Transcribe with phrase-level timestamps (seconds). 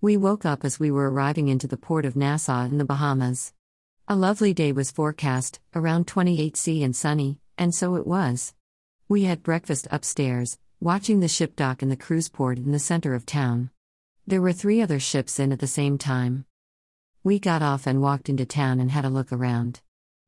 [0.00, 3.52] We woke up as we were arriving into the port of Nassau in the Bahamas.
[4.06, 8.54] A lovely day was forecast, around 28C and sunny, and so it was.
[9.08, 13.12] We had breakfast upstairs, watching the ship dock in the cruise port in the center
[13.12, 13.70] of town.
[14.24, 16.44] There were three other ships in at the same time.
[17.24, 19.80] We got off and walked into town and had a look around.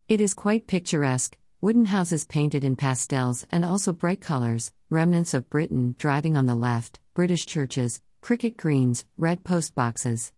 [0.08, 5.48] It is quite picturesque, wooden houses painted in pastels and also bright colors, remnants of
[5.48, 10.32] Britain driving on the left, British churches, cricket greens, red post boxes.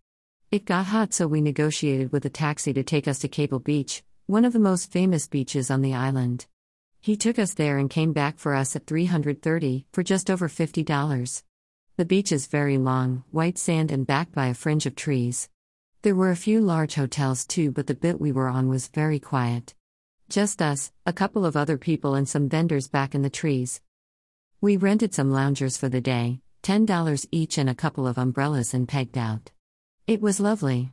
[0.50, 4.02] It got hot, so we negotiated with a taxi to take us to Cable Beach,
[4.26, 6.46] one of the most famous beaches on the island.
[7.00, 11.42] He took us there and came back for us at 330 for just over $50.
[11.96, 15.48] The beach is very long, white sand and backed by a fringe of trees.
[16.02, 19.18] There were a few large hotels too, but the bit we were on was very
[19.18, 19.74] quiet.
[20.28, 23.80] Just us, a couple of other people, and some vendors back in the trees.
[24.60, 28.86] We rented some loungers for the day, $10 each and a couple of umbrellas and
[28.86, 29.50] pegged out.
[30.06, 30.92] It was lovely.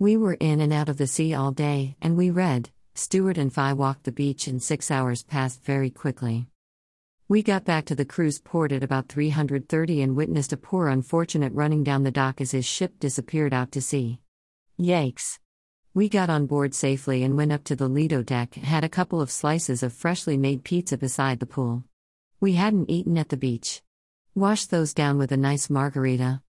[0.00, 2.70] We were in and out of the sea all day, and we read.
[2.96, 6.48] Stewart and Fi walked the beach, and six hours passed very quickly.
[7.28, 11.52] We got back to the cruise port at about 3:30 and witnessed a poor unfortunate
[11.52, 14.18] running down the dock as his ship disappeared out to sea.
[14.80, 15.38] Yikes.
[15.94, 19.20] We got on board safely and went up to the Lido deck had a couple
[19.20, 21.84] of slices of freshly made pizza beside the pool.
[22.40, 23.83] We hadn't eaten at the beach.
[24.36, 26.42] Wash those down with a nice margarita.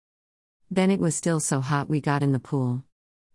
[0.71, 2.85] Then it was still so hot we got in the pool.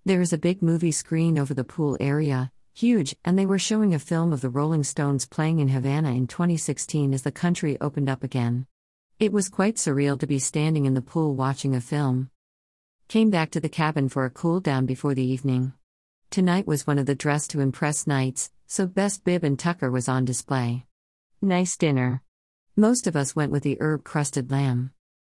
[0.07, 3.93] There is a big movie screen over the pool area, huge, and they were showing
[3.93, 8.09] a film of the Rolling Stones playing in Havana in 2016 as the country opened
[8.09, 8.67] up again.
[9.19, 12.31] It was quite surreal to be standing in the pool watching a film.
[13.07, 15.75] Came back to the cabin for a cool down before the evening.
[16.31, 20.09] Tonight was one of the dress to impress nights, so best bib and tucker was
[20.09, 20.87] on display.
[21.43, 22.23] Nice dinner.
[22.79, 24.93] Most of us went with the herb crusted lamb.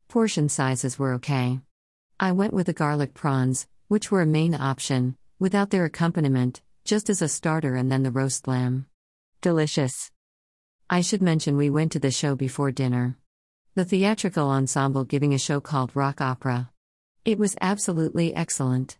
[0.09, 1.61] Portion sizes were okay.
[2.21, 7.09] I went with the garlic prawns, which were a main option, without their accompaniment, just
[7.09, 8.85] as a starter, and then the roast lamb.
[9.41, 10.11] Delicious.
[10.91, 13.17] I should mention we went to the show before dinner.
[13.75, 16.71] The theatrical ensemble giving a show called Rock Opera.
[17.25, 18.99] It was absolutely excellent.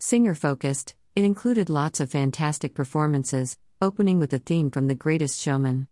[0.00, 5.40] Singer focused, it included lots of fantastic performances, opening with a theme from The Greatest
[5.40, 5.86] Showman.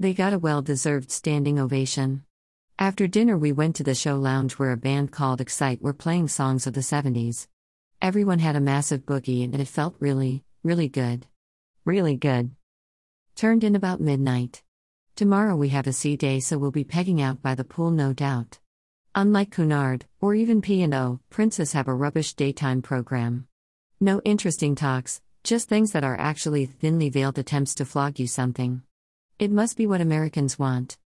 [0.00, 2.24] They got a well deserved standing ovation.
[2.78, 6.26] After dinner, we went to the show lounge where a band called Excite were playing
[6.28, 7.46] songs of the 70s.
[8.02, 11.26] Everyone had a massive boogie and it felt really, really good.
[11.84, 12.50] Really good.
[13.36, 14.64] Turned in about midnight.
[15.14, 18.12] Tomorrow we have a sea day, so we'll be pegging out by the pool, no
[18.12, 18.58] doubt.
[19.14, 23.46] Unlike Cunard, or even P&O, Princess have a rubbish daytime program.
[24.00, 28.82] No interesting talks, just things that are actually thinly veiled attempts to flog you something.
[29.36, 30.96] It must be what Americans want.